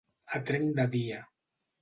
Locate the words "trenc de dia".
0.47-1.21